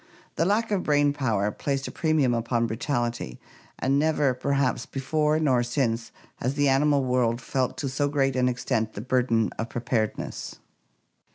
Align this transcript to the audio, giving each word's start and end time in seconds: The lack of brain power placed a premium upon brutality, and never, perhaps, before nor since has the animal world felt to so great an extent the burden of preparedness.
The 0.35 0.45
lack 0.45 0.71
of 0.71 0.81
brain 0.81 1.13
power 1.13 1.51
placed 1.51 1.87
a 1.87 1.91
premium 1.91 2.33
upon 2.33 2.65
brutality, 2.65 3.39
and 3.77 3.99
never, 3.99 4.33
perhaps, 4.33 4.87
before 4.87 5.39
nor 5.39 5.61
since 5.61 6.11
has 6.37 6.55
the 6.55 6.69
animal 6.69 7.05
world 7.05 7.39
felt 7.39 7.77
to 7.77 7.87
so 7.87 8.07
great 8.09 8.35
an 8.35 8.47
extent 8.49 8.93
the 8.93 9.01
burden 9.01 9.51
of 9.59 9.69
preparedness. 9.69 10.55